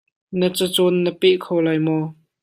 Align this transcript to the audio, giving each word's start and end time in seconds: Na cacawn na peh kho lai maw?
Na 0.39 0.47
cacawn 0.55 0.95
na 1.03 1.11
peh 1.19 1.37
kho 1.43 1.55
lai 1.65 1.79
maw? 1.85 2.03